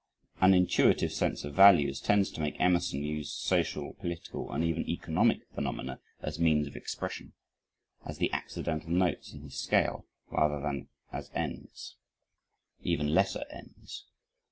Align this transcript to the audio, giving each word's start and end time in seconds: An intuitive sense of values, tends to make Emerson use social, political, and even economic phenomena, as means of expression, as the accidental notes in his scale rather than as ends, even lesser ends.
An 0.39 0.55
intuitive 0.55 1.11
sense 1.13 1.43
of 1.43 1.53
values, 1.53 2.01
tends 2.01 2.31
to 2.31 2.41
make 2.41 2.59
Emerson 2.59 3.03
use 3.03 3.31
social, 3.31 3.93
political, 3.93 4.51
and 4.51 4.63
even 4.63 4.89
economic 4.89 5.41
phenomena, 5.53 5.99
as 6.21 6.39
means 6.39 6.65
of 6.65 6.75
expression, 6.75 7.33
as 8.03 8.17
the 8.17 8.33
accidental 8.33 8.89
notes 8.89 9.31
in 9.31 9.41
his 9.41 9.59
scale 9.59 10.07
rather 10.31 10.59
than 10.59 10.89
as 11.11 11.29
ends, 11.35 11.97
even 12.81 13.13
lesser 13.13 13.45
ends. 13.51 14.07